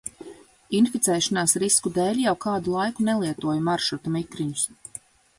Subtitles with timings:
[0.77, 4.65] Inficēšanās risku dēļ jau kādu laiku nelietoju maršruta mikriņus.